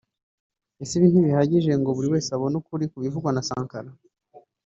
ese 0.83 0.93
ibi 0.97 1.07
ntibihagije 1.11 1.71
ngo 1.79 1.89
buriwese 1.97 2.29
abone 2.35 2.55
ukuri 2.61 2.85
kubivugwa 2.91 3.29
na 3.33 3.43
Sankara 3.49 3.89